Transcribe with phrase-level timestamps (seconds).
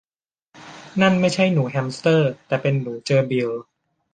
[1.01, 3.49] นั่นไม่ใช่หนูแฮมสเตอร์ แต่เป็นหนูเจอร์บิล